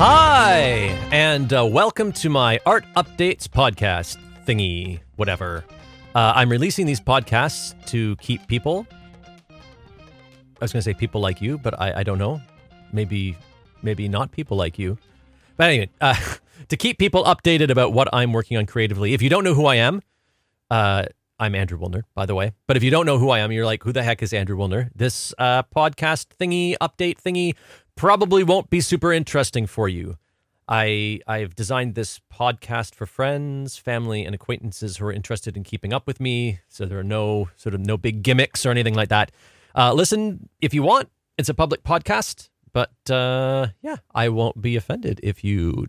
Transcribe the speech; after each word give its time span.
Hi, 0.00 0.96
and 1.10 1.52
uh, 1.52 1.66
welcome 1.66 2.12
to 2.12 2.28
my 2.28 2.60
Art 2.64 2.84
Updates 2.96 3.48
podcast 3.48 4.16
thingy, 4.46 5.00
whatever. 5.16 5.64
Uh, 6.14 6.34
I'm 6.36 6.48
releasing 6.48 6.86
these 6.86 7.00
podcasts 7.00 7.74
to 7.86 8.14
keep 8.18 8.46
people. 8.46 8.86
I 9.50 9.54
was 10.60 10.72
going 10.72 10.78
to 10.78 10.82
say 10.82 10.94
people 10.94 11.20
like 11.20 11.42
you, 11.42 11.58
but 11.58 11.80
I, 11.80 11.94
I 11.96 12.02
don't 12.04 12.18
know. 12.18 12.40
Maybe, 12.92 13.36
maybe 13.82 14.06
not 14.06 14.30
people 14.30 14.56
like 14.56 14.78
you. 14.78 14.98
But 15.56 15.70
anyway, 15.70 15.90
uh, 16.00 16.14
to 16.68 16.76
keep 16.76 16.98
people 16.98 17.24
updated 17.24 17.68
about 17.70 17.92
what 17.92 18.08
I'm 18.12 18.32
working 18.32 18.56
on 18.56 18.66
creatively. 18.66 19.14
If 19.14 19.20
you 19.20 19.28
don't 19.28 19.42
know 19.42 19.54
who 19.54 19.66
I 19.66 19.74
am, 19.74 20.00
uh, 20.70 21.06
I'm 21.40 21.54
Andrew 21.54 21.78
Woolner, 21.78 22.02
by 22.14 22.26
the 22.26 22.36
way. 22.36 22.52
But 22.66 22.76
if 22.76 22.84
you 22.84 22.90
don't 22.92 23.06
know 23.06 23.18
who 23.18 23.30
I 23.30 23.40
am, 23.40 23.52
you're 23.52 23.66
like, 23.66 23.82
who 23.84 23.92
the 23.92 24.02
heck 24.02 24.22
is 24.22 24.32
Andrew 24.32 24.56
Woolner? 24.56 24.90
This 24.94 25.32
uh, 25.38 25.62
podcast 25.64 26.26
thingy, 26.40 26.74
update 26.80 27.20
thingy, 27.20 27.54
probably 27.98 28.44
won't 28.44 28.70
be 28.70 28.80
super 28.80 29.12
interesting 29.12 29.66
for 29.66 29.88
you. 29.88 30.16
I 30.68 31.20
I've 31.26 31.54
designed 31.54 31.94
this 31.94 32.20
podcast 32.32 32.94
for 32.94 33.06
friends, 33.06 33.76
family, 33.76 34.24
and 34.24 34.34
acquaintances 34.34 34.96
who 34.96 35.06
are 35.06 35.12
interested 35.12 35.56
in 35.56 35.64
keeping 35.64 35.92
up 35.92 36.06
with 36.06 36.20
me. 36.20 36.60
So 36.68 36.86
there 36.86 36.98
are 36.98 37.04
no 37.04 37.50
sort 37.56 37.74
of 37.74 37.80
no 37.80 37.96
big 37.96 38.22
gimmicks 38.22 38.64
or 38.64 38.70
anything 38.70 38.94
like 38.94 39.08
that. 39.08 39.32
Uh, 39.74 39.92
listen 39.92 40.48
if 40.60 40.72
you 40.72 40.82
want. 40.82 41.10
It's 41.36 41.48
a 41.48 41.54
public 41.54 41.82
podcast, 41.82 42.50
but 42.72 42.92
uh, 43.10 43.68
yeah, 43.82 43.96
I 44.14 44.28
won't 44.28 44.60
be 44.62 44.76
offended 44.76 45.20
if 45.22 45.42
you 45.42 45.86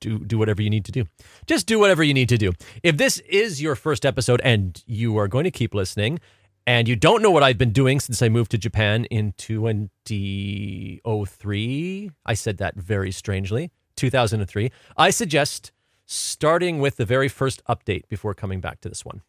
do 0.00 0.18
do 0.20 0.38
whatever 0.38 0.62
you 0.62 0.70
need 0.70 0.84
to 0.86 0.92
do. 0.92 1.04
Just 1.46 1.66
do 1.66 1.78
whatever 1.78 2.02
you 2.02 2.14
need 2.14 2.28
to 2.30 2.38
do. 2.38 2.52
If 2.82 2.96
this 2.96 3.18
is 3.20 3.60
your 3.60 3.74
first 3.74 4.06
episode 4.06 4.40
and 4.42 4.82
you 4.86 5.18
are 5.18 5.28
going 5.28 5.44
to 5.44 5.50
keep 5.50 5.74
listening 5.74 6.20
and 6.66 6.88
you 6.88 6.96
don't 6.96 7.22
know 7.22 7.30
what 7.30 7.42
I've 7.42 7.58
been 7.58 7.72
doing 7.72 8.00
since 8.00 8.22
I 8.22 8.28
moved 8.28 8.50
to 8.52 8.58
Japan 8.58 9.04
in 9.06 9.32
2003, 9.36 12.10
I 12.24 12.34
said 12.34 12.58
that 12.58 12.76
very 12.76 13.10
strangely, 13.10 13.72
2003, 13.96 14.70
I 14.96 15.10
suggest 15.10 15.72
starting 16.06 16.78
with 16.80 16.96
the 16.96 17.04
very 17.04 17.28
first 17.28 17.62
update 17.66 18.08
before 18.08 18.34
coming 18.34 18.60
back 18.60 18.80
to 18.80 18.88
this 18.88 19.04
one. 19.04 19.22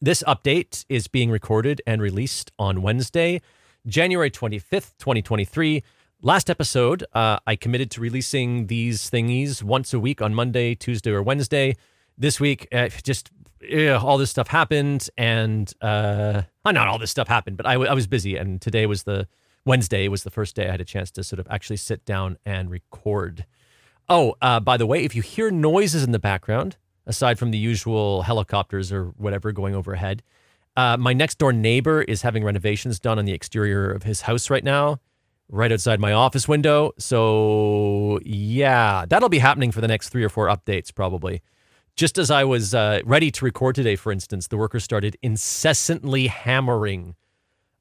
This 0.00 0.22
update 0.28 0.84
is 0.88 1.08
being 1.08 1.30
recorded 1.30 1.82
and 1.86 2.00
released 2.00 2.52
on 2.58 2.80
Wednesday, 2.82 3.40
January 3.86 4.30
25th, 4.30 4.96
2023. 4.98 5.82
Last 6.22 6.48
episode, 6.50 7.04
uh, 7.14 7.38
I 7.46 7.54
committed 7.56 7.90
to 7.92 8.00
releasing 8.00 8.66
these 8.68 9.10
thingies 9.10 9.62
once 9.62 9.92
a 9.92 9.98
week 9.98 10.22
on 10.22 10.34
Monday, 10.34 10.76
Tuesday, 10.76 11.10
or 11.10 11.22
Wednesday. 11.22 11.74
This 12.16 12.40
week, 12.40 12.68
uh, 12.72 12.88
just 13.02 13.30
uh, 13.72 13.98
all 13.98 14.18
this 14.18 14.30
stuff 14.30 14.48
happened, 14.48 15.08
and 15.16 15.72
uh, 15.80 16.42
not 16.64 16.88
all 16.88 16.98
this 16.98 17.10
stuff 17.10 17.28
happened, 17.28 17.56
but 17.56 17.66
I, 17.66 17.74
w- 17.74 17.90
I 17.90 17.94
was 17.94 18.06
busy, 18.06 18.36
and 18.36 18.60
today 18.60 18.86
was 18.86 19.04
the 19.04 19.26
Wednesday 19.64 20.08
was 20.08 20.22
the 20.22 20.30
first 20.30 20.54
day 20.56 20.68
I 20.68 20.70
had 20.70 20.80
a 20.80 20.84
chance 20.84 21.10
to 21.12 21.24
sort 21.24 21.40
of 21.40 21.46
actually 21.50 21.76
sit 21.76 22.04
down 22.04 22.38
and 22.44 22.70
record. 22.70 23.44
Oh, 24.08 24.34
uh, 24.40 24.60
by 24.60 24.76
the 24.76 24.86
way, 24.86 25.04
if 25.04 25.14
you 25.14 25.22
hear 25.22 25.50
noises 25.50 26.02
in 26.02 26.12
the 26.12 26.18
background, 26.18 26.76
aside 27.06 27.38
from 27.38 27.50
the 27.50 27.58
usual 27.58 28.22
helicopters 28.22 28.92
or 28.92 29.06
whatever 29.16 29.52
going 29.52 29.74
overhead, 29.74 30.22
uh, 30.76 30.96
my 30.96 31.12
next 31.12 31.38
door 31.38 31.52
neighbor 31.52 32.02
is 32.02 32.22
having 32.22 32.44
renovations 32.44 32.98
done 32.98 33.18
on 33.18 33.24
the 33.24 33.32
exterior 33.32 33.90
of 33.90 34.04
his 34.04 34.22
house 34.22 34.48
right 34.48 34.64
now 34.64 35.00
right 35.50 35.72
outside 35.72 36.00
my 36.00 36.12
office 36.12 36.46
window. 36.46 36.92
So, 36.98 38.20
yeah, 38.24 39.04
that'll 39.08 39.28
be 39.28 39.38
happening 39.38 39.72
for 39.72 39.80
the 39.80 39.88
next 39.88 40.10
three 40.10 40.24
or 40.24 40.28
four 40.28 40.46
updates, 40.48 40.94
probably. 40.94 41.42
Just 41.98 42.16
as 42.16 42.30
I 42.30 42.44
was 42.44 42.76
uh, 42.76 43.00
ready 43.04 43.32
to 43.32 43.44
record 43.44 43.74
today, 43.74 43.96
for 43.96 44.12
instance, 44.12 44.46
the 44.46 44.56
workers 44.56 44.84
started 44.84 45.16
incessantly 45.20 46.28
hammering. 46.28 47.16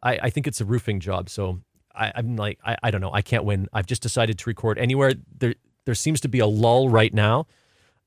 I, 0.01 0.17
I 0.23 0.29
think 0.31 0.47
it's 0.47 0.59
a 0.59 0.65
roofing 0.65 0.99
job. 0.99 1.29
So 1.29 1.61
I, 1.93 2.11
am 2.15 2.35
like, 2.35 2.57
I, 2.65 2.77
I 2.81 2.89
don't 2.89 2.99
know. 2.99 3.13
I 3.13 3.21
can't 3.21 3.43
win. 3.43 3.69
I've 3.73 3.85
just 3.85 4.01
decided 4.01 4.39
to 4.39 4.49
record 4.49 4.79
anywhere. 4.79 5.13
There, 5.37 5.53
there 5.85 5.93
seems 5.93 6.19
to 6.21 6.29
be 6.29 6.39
a 6.39 6.47
lull 6.47 6.89
right 6.89 7.13
now. 7.13 7.45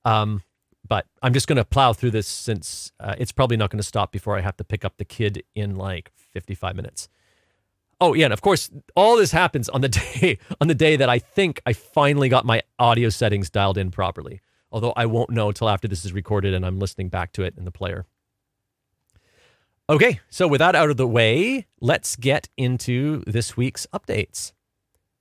Um, 0.04 0.42
but 0.88 1.06
I'm 1.22 1.32
just 1.32 1.46
going 1.46 1.58
to 1.58 1.64
plow 1.64 1.92
through 1.92 2.10
this 2.10 2.26
since 2.26 2.90
uh, 2.98 3.14
it's 3.16 3.30
probably 3.30 3.56
not 3.56 3.70
going 3.70 3.78
to 3.78 3.86
stop 3.86 4.10
before 4.10 4.36
I 4.36 4.40
have 4.40 4.56
to 4.56 4.64
pick 4.64 4.84
up 4.84 4.96
the 4.96 5.04
kid 5.04 5.44
in 5.54 5.76
like 5.76 6.10
55 6.32 6.74
minutes. 6.74 7.08
Oh 8.00 8.14
yeah, 8.14 8.24
and 8.24 8.32
of 8.32 8.40
course, 8.40 8.68
all 8.96 9.16
this 9.16 9.30
happens 9.30 9.68
on 9.68 9.80
the 9.80 9.88
day 10.20 10.40
on 10.60 10.66
the 10.66 10.74
day 10.74 10.96
that 10.96 11.08
I 11.08 11.20
think 11.20 11.62
I 11.66 11.72
finally 11.72 12.28
got 12.28 12.44
my 12.44 12.62
audio 12.80 13.10
settings 13.10 13.48
dialed 13.48 13.78
in 13.78 13.92
properly. 13.92 14.40
Although 14.72 14.92
I 14.96 15.06
won't 15.06 15.30
know 15.30 15.48
until 15.48 15.68
after 15.68 15.88
this 15.88 16.04
is 16.04 16.12
recorded 16.12 16.54
and 16.54 16.64
I'm 16.64 16.78
listening 16.78 17.08
back 17.08 17.32
to 17.32 17.42
it 17.42 17.54
in 17.56 17.64
the 17.64 17.72
player. 17.72 18.06
Okay, 19.88 20.20
so 20.30 20.46
with 20.46 20.60
that 20.60 20.76
out 20.76 20.90
of 20.90 20.96
the 20.96 21.06
way, 21.06 21.66
let's 21.80 22.14
get 22.14 22.48
into 22.56 23.24
this 23.26 23.56
week's 23.56 23.86
updates. 23.92 24.52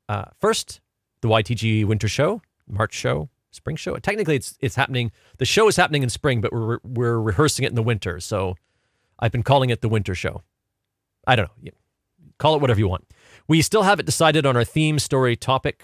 Uh, 0.07 0.25
first, 0.39 0.79
the 1.21 1.27
YTG 1.27 1.85
Winter 1.85 2.07
Show, 2.07 2.43
March 2.67 2.93
Show, 2.93 3.29
Spring 3.49 3.75
Show. 3.75 3.95
Technically, 3.97 4.35
it's 4.35 4.57
it's 4.61 4.75
happening. 4.75 5.11
The 5.37 5.45
show 5.45 5.67
is 5.67 5.75
happening 5.75 6.03
in 6.03 6.09
spring, 6.09 6.39
but 6.39 6.53
we're 6.53 6.77
we're 6.83 7.19
rehearsing 7.19 7.65
it 7.65 7.69
in 7.69 7.75
the 7.75 7.83
winter. 7.83 8.19
So, 8.19 8.55
I've 9.19 9.31
been 9.31 9.41
calling 9.41 9.71
it 9.71 9.81
the 9.81 9.89
Winter 9.89 10.13
Show. 10.13 10.43
I 11.25 11.35
don't 11.35 11.49
know. 11.63 11.71
Call 12.37 12.55
it 12.55 12.61
whatever 12.61 12.79
you 12.79 12.87
want. 12.87 13.07
We 13.47 13.63
still 13.63 13.83
haven't 13.83 14.05
decided 14.05 14.45
on 14.45 14.55
our 14.55 14.63
theme, 14.63 14.99
story, 14.99 15.35
topic, 15.35 15.83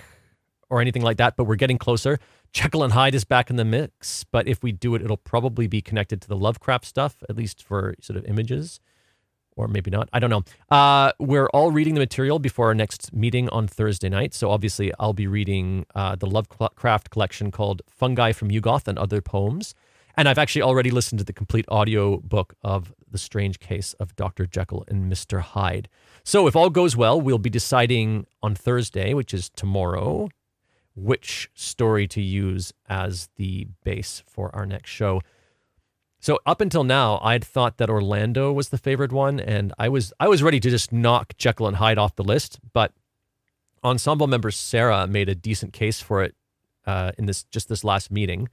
or 0.69 0.81
anything 0.81 1.01
like 1.01 1.17
that, 1.17 1.35
but 1.35 1.45
we're 1.45 1.55
getting 1.55 1.77
closer. 1.77 2.19
Jekyll 2.53 2.83
and 2.83 2.93
Hyde 2.93 3.15
is 3.15 3.23
back 3.23 3.49
in 3.49 3.55
the 3.55 3.65
mix, 3.65 4.23
but 4.23 4.47
if 4.47 4.63
we 4.63 4.71
do 4.71 4.95
it, 4.95 5.01
it'll 5.01 5.17
probably 5.17 5.67
be 5.67 5.81
connected 5.81 6.21
to 6.21 6.27
the 6.27 6.37
Lovecraft 6.37 6.85
stuff, 6.85 7.17
at 7.29 7.35
least 7.35 7.61
for 7.61 7.95
sort 8.01 8.17
of 8.17 8.25
images, 8.25 8.79
or 9.55 9.67
maybe 9.67 9.91
not. 9.91 10.09
I 10.13 10.19
don't 10.19 10.29
know. 10.29 10.43
Uh, 10.69 11.11
we're 11.19 11.47
all 11.47 11.71
reading 11.71 11.93
the 11.93 11.99
material 11.99 12.39
before 12.39 12.67
our 12.67 12.75
next 12.75 13.13
meeting 13.13 13.49
on 13.49 13.67
Thursday 13.67 14.09
night. 14.09 14.33
So 14.33 14.49
obviously, 14.49 14.91
I'll 14.99 15.13
be 15.13 15.27
reading 15.27 15.85
uh, 15.95 16.15
the 16.15 16.27
Lovecraft 16.27 17.09
collection 17.09 17.51
called 17.51 17.81
Fungi 17.89 18.31
from 18.31 18.49
Yuggoth 18.49 18.87
and 18.87 18.97
Other 18.97 19.21
Poems. 19.21 19.75
And 20.17 20.29
I've 20.29 20.37
actually 20.37 20.61
already 20.61 20.91
listened 20.91 21.19
to 21.19 21.25
the 21.25 21.33
complete 21.33 21.65
audio 21.67 22.17
book 22.19 22.55
of 22.63 22.93
The 23.11 23.17
Strange 23.17 23.59
Case 23.59 23.93
of 23.99 24.15
Dr. 24.15 24.45
Jekyll 24.45 24.85
and 24.87 25.11
Mr. 25.11 25.41
Hyde. 25.41 25.89
So, 26.23 26.47
if 26.47 26.55
all 26.55 26.69
goes 26.69 26.95
well, 26.95 27.19
we'll 27.19 27.37
be 27.37 27.49
deciding 27.49 28.25
on 28.41 28.55
Thursday, 28.55 29.13
which 29.13 29.33
is 29.33 29.49
tomorrow, 29.49 30.29
which 30.95 31.49
story 31.53 32.07
to 32.07 32.21
use 32.21 32.73
as 32.87 33.29
the 33.35 33.67
base 33.83 34.23
for 34.25 34.55
our 34.55 34.65
next 34.65 34.89
show. 34.89 35.21
So 36.19 36.39
up 36.45 36.61
until 36.61 36.83
now, 36.83 37.19
I'd 37.21 37.43
thought 37.43 37.77
that 37.77 37.89
Orlando 37.89 38.51
was 38.51 38.69
the 38.69 38.77
favored 38.77 39.11
one, 39.11 39.39
and 39.39 39.73
I 39.77 39.89
was 39.89 40.11
I 40.19 40.27
was 40.27 40.41
ready 40.41 40.59
to 40.59 40.69
just 40.69 40.91
knock 40.91 41.37
Jekyll 41.37 41.67
and 41.67 41.77
Hyde 41.77 41.97
off 41.97 42.15
the 42.15 42.23
list. 42.23 42.59
But 42.73 42.93
ensemble 43.83 44.25
member 44.25 44.49
Sarah 44.49 45.05
made 45.05 45.29
a 45.29 45.35
decent 45.35 45.73
case 45.73 46.01
for 46.01 46.23
it 46.23 46.35
uh, 46.87 47.11
in 47.17 47.27
this 47.27 47.43
just 47.43 47.69
this 47.69 47.83
last 47.83 48.09
meeting. 48.09 48.49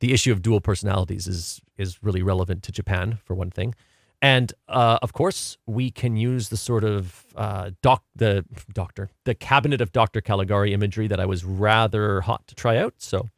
The 0.00 0.12
issue 0.12 0.32
of 0.32 0.42
dual 0.42 0.60
personalities 0.60 1.26
is 1.26 1.62
is 1.78 2.02
really 2.02 2.22
relevant 2.22 2.62
to 2.64 2.72
Japan 2.72 3.18
for 3.24 3.34
one 3.34 3.50
thing, 3.50 3.74
and 4.20 4.52
uh, 4.68 4.98
of 5.00 5.12
course, 5.12 5.58
we 5.66 5.90
can 5.90 6.16
use 6.16 6.48
the 6.48 6.56
sort 6.56 6.82
of 6.82 7.26
uh, 7.36 7.70
doc, 7.82 8.02
the 8.16 8.44
doctor, 8.72 9.10
the 9.24 9.34
cabinet 9.34 9.80
of 9.80 9.92
Dr. 9.92 10.20
Caligari 10.20 10.72
imagery 10.72 11.06
that 11.06 11.20
I 11.20 11.26
was 11.26 11.44
rather 11.44 12.22
hot 12.22 12.46
to 12.48 12.54
try 12.54 12.78
out. 12.78 12.94
So, 12.98 13.28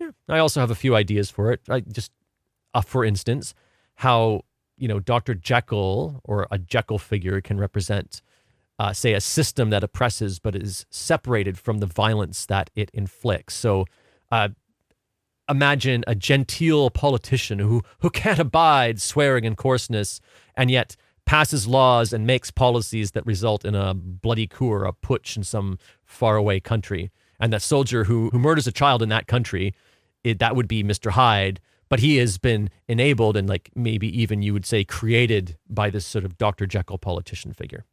yeah, 0.00 0.10
I 0.28 0.38
also 0.38 0.58
have 0.60 0.72
a 0.72 0.74
few 0.74 0.96
ideas 0.96 1.30
for 1.30 1.52
it. 1.52 1.60
I 1.68 1.80
just, 1.80 2.10
uh, 2.74 2.80
for 2.80 3.04
instance, 3.04 3.54
how 3.96 4.42
you 4.76 4.88
know 4.88 4.98
Dr. 4.98 5.34
Jekyll 5.34 6.20
or 6.24 6.48
a 6.50 6.58
Jekyll 6.58 6.98
figure 6.98 7.40
can 7.40 7.58
represent, 7.58 8.22
uh, 8.80 8.92
say, 8.92 9.12
a 9.12 9.20
system 9.20 9.70
that 9.70 9.84
oppresses 9.84 10.40
but 10.40 10.56
is 10.56 10.84
separated 10.90 11.58
from 11.58 11.78
the 11.78 11.86
violence 11.86 12.44
that 12.46 12.70
it 12.74 12.90
inflicts. 12.92 13.54
So, 13.54 13.86
uh, 14.32 14.48
imagine 15.52 16.02
a 16.08 16.16
genteel 16.16 16.90
politician 16.90 17.60
who, 17.60 17.82
who 18.00 18.10
can't 18.10 18.40
abide 18.40 19.00
swearing 19.00 19.46
and 19.46 19.56
coarseness 19.56 20.20
and 20.56 20.70
yet 20.70 20.96
passes 21.24 21.68
laws 21.68 22.12
and 22.12 22.26
makes 22.26 22.50
policies 22.50 23.12
that 23.12 23.24
result 23.24 23.64
in 23.64 23.76
a 23.76 23.94
bloody 23.94 24.48
coup 24.48 24.68
or 24.68 24.84
a 24.84 24.92
putsch 24.92 25.36
in 25.36 25.44
some 25.44 25.78
faraway 26.04 26.58
country. 26.58 27.12
And 27.38 27.52
that 27.52 27.62
soldier 27.62 28.04
who, 28.04 28.30
who 28.30 28.38
murders 28.38 28.66
a 28.66 28.72
child 28.72 29.02
in 29.02 29.08
that 29.10 29.28
country, 29.28 29.74
it, 30.24 30.40
that 30.40 30.56
would 30.56 30.66
be 30.66 30.82
Mr. 30.82 31.12
Hyde. 31.12 31.60
But 31.88 32.00
he 32.00 32.16
has 32.16 32.38
been 32.38 32.70
enabled 32.88 33.36
and, 33.36 33.48
like, 33.48 33.70
maybe 33.74 34.08
even 34.18 34.40
you 34.40 34.54
would 34.54 34.64
say 34.64 34.82
created 34.82 35.58
by 35.68 35.90
this 35.90 36.06
sort 36.06 36.24
of 36.24 36.38
Dr. 36.38 36.66
Jekyll 36.66 36.96
politician 36.96 37.52
figure. 37.52 37.84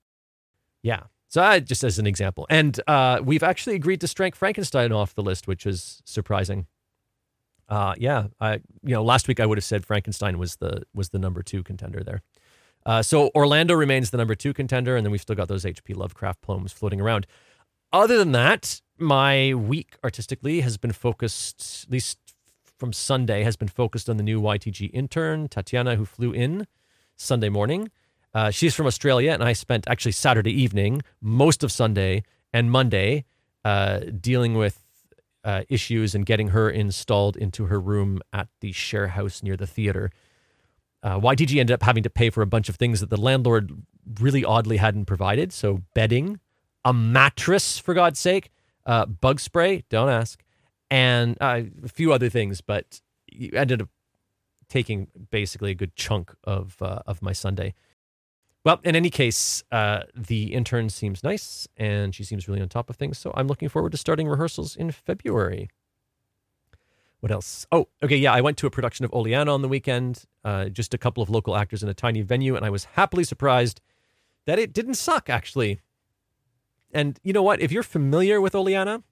Yeah. 0.81 1.03
So, 1.27 1.41
uh, 1.41 1.59
just 1.59 1.83
as 1.83 1.99
an 1.99 2.07
example. 2.07 2.47
And 2.49 2.79
uh, 2.87 3.19
we've 3.21 3.43
actually 3.43 3.75
agreed 3.75 3.99
to 4.01 4.07
strike 4.07 4.35
Frankenstein 4.35 4.93
off 4.93 5.15
the 5.15 5.21
list, 5.21 5.47
which 5.47 5.65
is 5.65 6.01
surprising. 6.05 6.65
Uh, 7.69 7.93
yeah, 7.97 8.27
I 8.41 8.55
you 8.83 8.95
know 8.95 9.03
last 9.03 9.27
week 9.27 9.39
I 9.39 9.45
would 9.45 9.57
have 9.57 9.63
said 9.63 9.85
Frankenstein 9.85 10.37
was 10.39 10.55
the 10.57 10.83
was 10.93 11.09
the 11.09 11.19
number 11.19 11.43
two 11.43 11.63
contender 11.63 12.03
there. 12.03 12.21
Uh, 12.85 13.01
so 13.03 13.29
Orlando 13.35 13.75
remains 13.75 14.09
the 14.09 14.17
number 14.17 14.35
two 14.35 14.53
contender, 14.53 14.95
and 14.95 15.05
then 15.05 15.11
we've 15.11 15.21
still 15.21 15.35
got 15.35 15.47
those 15.47 15.65
H.P. 15.65 15.93
Lovecraft 15.93 16.41
poems 16.41 16.71
floating 16.71 16.99
around. 16.99 17.27
Other 17.91 18.17
than 18.17 18.31
that, 18.31 18.81
my 18.97 19.53
week 19.53 19.97
artistically 20.03 20.61
has 20.61 20.77
been 20.77 20.93
focused, 20.93 21.85
at 21.85 21.91
least 21.91 22.17
from 22.77 22.93
Sunday, 22.93 23.43
has 23.43 23.55
been 23.55 23.67
focused 23.67 24.09
on 24.09 24.17
the 24.17 24.23
new 24.23 24.41
YTG 24.41 24.89
intern 24.93 25.47
Tatiana, 25.49 25.97
who 25.97 26.05
flew 26.05 26.31
in 26.31 26.65
Sunday 27.15 27.49
morning. 27.49 27.91
Uh, 28.33 28.49
she's 28.49 28.73
from 28.75 28.85
Australia, 28.87 29.31
and 29.31 29.43
I 29.43 29.53
spent 29.53 29.87
actually 29.87 30.13
Saturday 30.13 30.51
evening, 30.51 31.01
most 31.21 31.63
of 31.63 31.71
Sunday, 31.71 32.23
and 32.53 32.71
Monday, 32.71 33.25
uh, 33.65 33.99
dealing 34.19 34.55
with 34.55 34.85
uh, 35.43 35.63
issues 35.69 36.15
and 36.15 36.25
getting 36.25 36.49
her 36.49 36.69
installed 36.69 37.37
into 37.37 37.65
her 37.65 37.79
room 37.79 38.21
at 38.33 38.47
the 38.61 38.71
share 38.71 39.07
house 39.07 39.41
near 39.41 39.55
the 39.57 39.67
theater. 39.67 40.11
Uh, 41.01 41.19
YTG 41.19 41.59
ended 41.59 41.73
up 41.73 41.83
having 41.83 42.03
to 42.03 42.09
pay 42.09 42.29
for 42.29 42.41
a 42.41 42.47
bunch 42.47 42.67
of 42.67 42.75
things 42.75 42.99
that 42.99 43.09
the 43.09 43.19
landlord 43.19 43.71
really 44.19 44.43
oddly 44.43 44.77
hadn't 44.77 45.05
provided. 45.05 45.53
So, 45.53 45.83
bedding, 45.93 46.39
a 46.83 46.93
mattress, 46.93 47.77
for 47.77 47.93
God's 47.93 48.19
sake, 48.19 48.51
uh, 48.85 49.05
bug 49.05 49.39
spray, 49.39 49.83
don't 49.89 50.09
ask, 50.09 50.43
and 50.91 51.37
uh, 51.39 51.61
a 51.83 51.87
few 51.87 52.11
other 52.11 52.29
things. 52.29 52.59
But 52.59 53.01
you 53.27 53.51
ended 53.53 53.81
up 53.81 53.89
taking 54.67 55.07
basically 55.31 55.71
a 55.71 55.75
good 55.75 55.95
chunk 55.95 56.33
of 56.43 56.75
uh, 56.81 57.01
of 57.05 57.21
my 57.21 57.31
Sunday. 57.31 57.73
Well, 58.65 58.79
in 58.83 58.95
any 58.95 59.09
case, 59.09 59.63
uh, 59.71 60.01
the 60.13 60.53
intern 60.53 60.89
seems 60.89 61.23
nice 61.23 61.67
and 61.77 62.13
she 62.13 62.23
seems 62.23 62.47
really 62.47 62.61
on 62.61 62.67
top 62.67 62.89
of 62.89 62.97
things. 62.97 63.17
So 63.17 63.31
I'm 63.35 63.47
looking 63.47 63.69
forward 63.69 63.93
to 63.93 63.97
starting 63.97 64.27
rehearsals 64.27 64.75
in 64.75 64.91
February. 64.91 65.69
What 67.21 67.31
else? 67.31 67.65
Oh, 67.71 67.87
okay. 68.01 68.15
Yeah, 68.15 68.33
I 68.33 68.41
went 68.41 68.57
to 68.57 68.67
a 68.67 68.69
production 68.69 69.05
of 69.05 69.13
Oleanna 69.13 69.53
on 69.53 69.61
the 69.61 69.67
weekend, 69.67 70.25
uh, 70.43 70.65
just 70.69 70.93
a 70.93 70.97
couple 70.97 71.21
of 71.21 71.29
local 71.29 71.55
actors 71.55 71.83
in 71.83 71.89
a 71.89 71.93
tiny 71.93 72.21
venue, 72.21 72.55
and 72.55 72.65
I 72.65 72.69
was 72.69 72.85
happily 72.85 73.23
surprised 73.23 73.81
that 74.45 74.57
it 74.57 74.73
didn't 74.73 74.93
suck, 74.95 75.29
actually. 75.29 75.81
And 76.93 77.19
you 77.23 77.33
know 77.33 77.43
what? 77.43 77.59
If 77.59 77.71
you're 77.71 77.83
familiar 77.83 78.39
with 78.39 78.55
Oleanna 78.55 79.03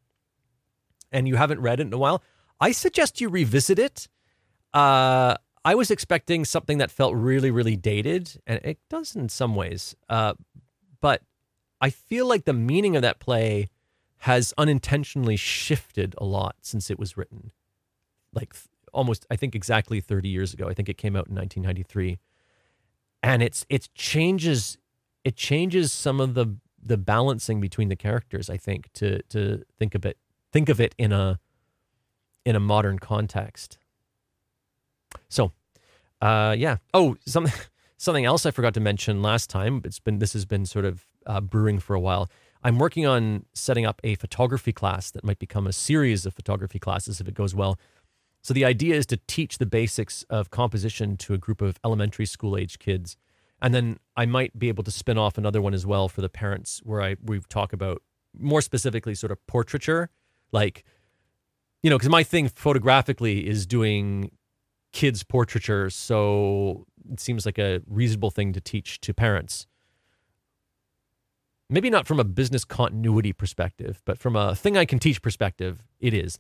and 1.12 1.28
you 1.28 1.36
haven't 1.36 1.60
read 1.60 1.80
it 1.80 1.88
in 1.88 1.94
a 1.94 1.98
while, 1.98 2.24
I 2.60 2.72
suggest 2.72 3.22
you 3.22 3.30
revisit 3.30 3.78
it. 3.78 4.08
Uh, 4.74 5.36
I 5.68 5.75
was 5.75 5.92
expecting 5.92 6.46
something 6.46 6.78
that 6.78 6.90
felt 6.90 7.14
really, 7.14 7.52
really 7.52 7.75
dated, 7.75 8.42
and 8.48 8.62
it 8.64 8.80
does 8.88 9.18
in 9.18 9.28
some 9.28 9.54
ways. 9.54 9.98
Uh, 10.08 10.36
but 11.02 11.24
I 11.81 11.90
feel 11.90 12.25
like 12.25 12.46
the 12.46 12.54
meaning 12.54 12.96
of 12.96 13.02
that 13.02 13.19
play 13.19 13.68
has 14.19 14.54
unintentionally 14.58 15.36
shifted 15.36 16.16
a 16.19 16.24
lot 16.24 16.56
since 16.62 16.90
it 16.90 16.98
was 16.98 17.18
written. 17.18 17.52
Like 18.31 18.56
almost, 18.94 19.25
I 19.30 19.36
think 19.36 19.56
exactly 19.56 20.00
30 20.00 20.30
years 20.30 20.54
ago. 20.54 20.69
I 20.69 20.74
think 20.74 20.88
it 20.88 20.98
came 20.98 21.18
out 21.18 21.28
in 21.28 21.36
1993, 21.36 22.18
and 23.22 23.44
it's 23.44 23.66
it 23.68 23.90
changes 23.94 24.78
it 25.25 25.36
changes 25.36 25.92
some 25.92 26.22
of 26.22 26.34
the 26.34 26.56
the 26.81 26.96
balancing 26.96 27.60
between 27.60 27.90
the 27.90 27.98
characters. 27.98 28.50
I 28.50 28.56
think 28.56 28.88
to 28.94 29.22
to 29.24 29.66
think 29.78 29.96
of 29.96 30.06
it 30.06 30.18
think 30.54 30.70
of 30.70 30.80
it 30.80 30.96
in 30.98 31.12
a 31.12 31.42
in 32.46 32.56
a 32.56 32.62
modern 32.62 33.00
context. 33.00 33.78
So, 35.30 35.52
uh, 36.22 36.56
yeah. 36.58 36.78
Oh, 36.94 37.16
something 37.25 37.54
something 37.98 38.25
else 38.25 38.46
I 38.46 38.52
forgot 38.52 38.74
to 38.75 38.80
mention 38.80 39.22
last 39.22 39.50
time. 39.50 39.81
It's 39.86 40.00
been 40.00 40.19
this 40.19 40.34
has 40.34 40.46
been 40.46 40.66
sort 40.66 40.86
of 40.86 41.06
uh, 41.25 41.42
brewing 41.42 41.80
for 41.80 41.96
a 41.96 42.00
while. 42.00 42.30
I'm 42.64 42.80
working 42.80 43.06
on 43.06 43.46
setting 43.54 43.86
up 43.86 44.02
a 44.04 44.16
photography 44.16 44.74
class 44.74 45.12
that 45.12 45.24
might 45.24 45.40
become 45.40 45.68
a 45.68 45.74
series 45.74 46.25
of 46.25 46.34
photography 46.34 46.80
classes 46.80 47.22
if 47.22 47.28
it 47.28 47.34
goes 47.34 47.54
well. 47.54 47.80
So 48.42 48.54
the 48.54 48.66
idea 48.66 48.96
is 48.96 49.06
to 49.08 49.18
teach 49.28 49.58
the 49.58 49.66
basics 49.66 50.24
of 50.30 50.50
composition 50.50 51.18
to 51.18 51.34
a 51.34 51.38
group 51.38 51.62
of 51.62 51.80
elementary 51.84 52.25
school 52.25 52.58
age 52.58 52.80
kids, 52.80 53.18
and 53.62 53.74
then 53.74 54.00
I 54.16 54.25
might 54.25 54.58
be 54.58 54.70
able 54.70 54.84
to 54.86 54.92
spin 54.92 55.18
off 55.18 55.38
another 55.38 55.62
one 55.62 55.74
as 55.74 55.86
well 55.86 56.08
for 56.08 56.22
the 56.22 56.30
parents, 56.30 56.81
where 56.84 57.02
I 57.02 57.16
we 57.24 57.40
talk 57.50 57.74
about 57.74 58.02
more 58.40 58.62
specifically 58.62 59.16
sort 59.16 59.31
of 59.31 59.46
portraiture, 59.48 60.10
like 60.52 60.84
you 61.84 61.90
know, 61.90 61.98
because 61.98 62.10
my 62.10 62.24
thing 62.24 62.50
photographically 62.50 63.48
is 63.48 63.66
doing 63.66 64.31
kids' 64.98 65.22
portraiture, 65.22 65.92
so 65.92 66.88
it 67.12 67.20
seems 67.20 67.46
like 67.46 67.60
a 67.60 67.84
reasonable 67.86 68.32
thing 68.32 68.52
to 68.52 68.60
teach 68.60 69.00
to 69.02 69.14
parents. 69.14 69.68
Maybe 71.70 71.92
not 71.92 72.08
from 72.08 72.20
a 72.20 72.24
business 72.24 72.66
continuity 72.66 73.32
perspective, 73.32 74.02
but 74.06 74.18
from 74.18 74.36
a 74.36 74.56
thing 74.56 74.76
I 74.76 74.86
can 74.86 74.98
teach 74.98 75.22
perspective, 75.22 75.86
it 76.00 76.16
is. 76.16 76.40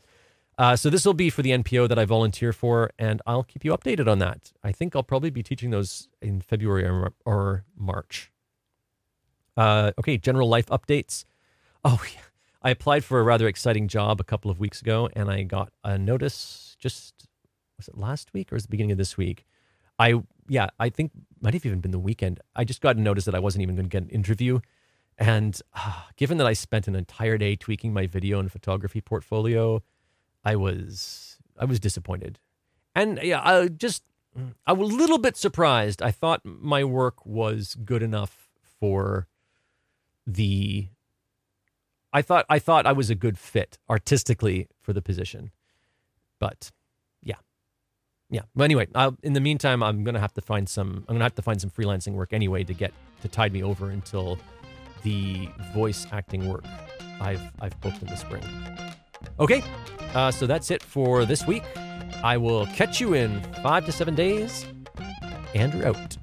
Uh, 0.57 0.75
so 0.75 0.89
this 0.89 1.05
will 1.05 1.13
be 1.13 1.29
for 1.29 1.43
the 1.43 1.51
NPO 1.51 1.87
that 1.87 1.99
I 1.99 2.05
volunteer 2.05 2.51
for, 2.51 2.89
and 2.97 3.21
I'll 3.27 3.43
keep 3.43 3.63
you 3.63 3.77
updated 3.77 4.07
on 4.07 4.17
that. 4.19 4.51
I 4.63 4.71
think 4.71 4.95
I'll 4.95 5.03
probably 5.03 5.29
be 5.29 5.43
teaching 5.43 5.69
those 5.69 6.07
in 6.19 6.41
February 6.41 6.83
or, 6.83 7.13
or 7.25 7.63
March. 7.77 8.31
Uh, 9.55 9.91
okay, 9.99 10.17
general 10.17 10.49
life 10.49 10.65
updates. 10.67 11.25
Oh, 11.85 12.01
yeah. 12.11 12.21
I 12.63 12.71
applied 12.71 13.03
for 13.03 13.19
a 13.19 13.23
rather 13.23 13.47
exciting 13.47 13.87
job 13.87 14.19
a 14.19 14.23
couple 14.23 14.49
of 14.49 14.59
weeks 14.59 14.81
ago, 14.81 15.09
and 15.13 15.29
I 15.29 15.43
got 15.43 15.71
a 15.83 15.95
notice 15.99 16.75
just 16.79 17.27
was 17.77 17.87
it 17.87 17.97
last 17.97 18.33
week 18.33 18.51
or 18.51 18.55
was 18.55 18.63
it 18.63 18.67
the 18.67 18.71
beginning 18.71 18.91
of 18.91 18.97
this 18.97 19.17
week? 19.17 19.45
I 19.99 20.21
yeah, 20.47 20.67
I 20.79 20.89
think 20.89 21.11
might 21.41 21.53
have 21.53 21.65
even 21.65 21.79
been 21.79 21.91
the 21.91 21.99
weekend. 21.99 22.39
I 22.55 22.63
just 22.63 22.81
got 22.81 22.97
a 22.97 23.01
notice 23.01 23.25
that 23.25 23.35
I 23.35 23.39
wasn't 23.39 23.63
even 23.63 23.75
going 23.75 23.85
to 23.85 23.89
get 23.89 24.03
an 24.03 24.09
interview, 24.09 24.59
and 25.17 25.59
uh, 25.73 26.03
given 26.15 26.37
that 26.37 26.47
I 26.47 26.53
spent 26.53 26.87
an 26.87 26.95
entire 26.95 27.37
day 27.37 27.55
tweaking 27.55 27.93
my 27.93 28.07
video 28.07 28.39
and 28.39 28.51
photography 28.51 29.01
portfolio, 29.01 29.81
I 30.45 30.55
was 30.55 31.37
I 31.57 31.65
was 31.65 31.79
disappointed, 31.79 32.39
and 32.95 33.19
yeah, 33.21 33.41
I 33.43 33.67
just 33.67 34.03
I 34.65 34.73
was 34.73 34.91
a 34.91 34.95
little 34.95 35.17
bit 35.17 35.35
surprised. 35.35 36.01
I 36.01 36.11
thought 36.11 36.41
my 36.43 36.83
work 36.83 37.25
was 37.25 37.75
good 37.75 38.03
enough 38.03 38.49
for 38.79 39.27
the. 40.25 40.89
I 42.13 42.21
thought 42.21 42.45
I 42.49 42.59
thought 42.59 42.85
I 42.85 42.93
was 42.93 43.09
a 43.09 43.15
good 43.15 43.37
fit 43.37 43.79
artistically 43.89 44.67
for 44.79 44.93
the 44.93 45.01
position, 45.01 45.51
but 46.39 46.71
yeah. 48.29 48.41
Well, 48.55 48.65
anyway, 48.65 48.87
I'll, 48.95 49.17
in 49.23 49.33
the 49.33 49.39
meantime, 49.39 49.81
I'm 49.81 50.03
gonna 50.03 50.19
have 50.19 50.33
to 50.33 50.41
find 50.41 50.67
some. 50.67 51.05
I'm 51.07 51.15
gonna 51.15 51.25
have 51.25 51.35
to 51.35 51.41
find 51.41 51.59
some 51.59 51.69
freelancing 51.69 52.13
work 52.13 52.33
anyway 52.33 52.63
to 52.63 52.73
get 52.73 52.93
to 53.21 53.27
tide 53.27 53.53
me 53.53 53.63
over 53.63 53.89
until 53.89 54.37
the 55.03 55.49
voice 55.73 56.07
acting 56.11 56.49
work 56.49 56.65
I've 57.21 57.41
I've 57.59 57.79
booked 57.81 58.01
in 58.01 58.07
the 58.07 58.15
spring. 58.15 58.43
Okay, 59.39 59.63
uh, 60.13 60.31
so 60.31 60.47
that's 60.47 60.71
it 60.71 60.83
for 60.83 61.25
this 61.25 61.45
week. 61.47 61.63
I 62.23 62.37
will 62.37 62.65
catch 62.67 62.99
you 62.99 63.13
in 63.13 63.41
five 63.63 63.85
to 63.85 63.91
seven 63.91 64.15
days. 64.15 64.65
Andrew 65.55 65.85
out. 65.85 66.16